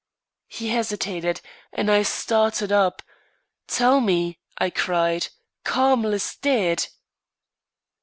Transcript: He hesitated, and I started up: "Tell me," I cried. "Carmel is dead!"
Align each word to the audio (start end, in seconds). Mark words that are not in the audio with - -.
He 0.47 0.69
hesitated, 0.69 1.41
and 1.71 1.91
I 1.91 2.01
started 2.01 2.71
up: 2.71 3.03
"Tell 3.67 3.99
me," 4.01 4.39
I 4.57 4.71
cried. 4.71 5.27
"Carmel 5.63 6.13
is 6.15 6.37
dead!" 6.37 6.87